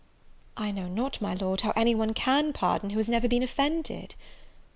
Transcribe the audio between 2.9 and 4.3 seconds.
never has been offended."